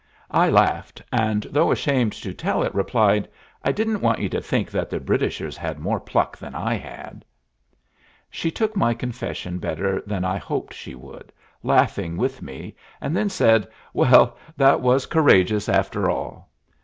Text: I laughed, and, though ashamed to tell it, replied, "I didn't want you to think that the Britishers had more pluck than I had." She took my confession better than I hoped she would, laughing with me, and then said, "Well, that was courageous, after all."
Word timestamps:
I 0.31 0.49
laughed, 0.49 0.99
and, 1.11 1.43
though 1.51 1.71
ashamed 1.71 2.13
to 2.13 2.33
tell 2.33 2.63
it, 2.63 2.73
replied, 2.73 3.27
"I 3.63 3.71
didn't 3.71 4.01
want 4.01 4.17
you 4.17 4.29
to 4.29 4.41
think 4.41 4.71
that 4.71 4.89
the 4.89 4.99
Britishers 4.99 5.55
had 5.55 5.77
more 5.77 5.99
pluck 5.99 6.35
than 6.35 6.55
I 6.55 6.73
had." 6.73 7.23
She 8.31 8.49
took 8.49 8.75
my 8.75 8.95
confession 8.95 9.59
better 9.59 10.01
than 10.07 10.25
I 10.25 10.37
hoped 10.39 10.73
she 10.73 10.95
would, 10.95 11.31
laughing 11.61 12.17
with 12.17 12.41
me, 12.41 12.75
and 12.99 13.15
then 13.15 13.29
said, 13.29 13.67
"Well, 13.93 14.35
that 14.57 14.81
was 14.81 15.05
courageous, 15.05 15.69
after 15.69 16.09
all." 16.09 16.49